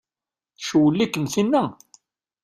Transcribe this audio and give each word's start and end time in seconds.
Tcewwel-ikem 0.57 1.25
tinna? 1.33 1.63